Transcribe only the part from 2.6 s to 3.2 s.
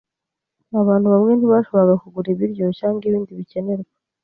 cyangwa